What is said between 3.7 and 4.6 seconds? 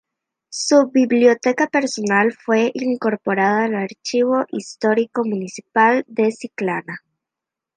Archivo